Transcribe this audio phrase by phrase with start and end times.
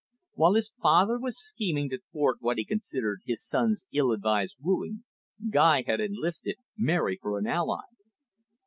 [0.33, 5.03] While his father was scheming to thwart what he considered his son's ill advised wooing,
[5.51, 7.83] Guy had enlisted Mary for an ally.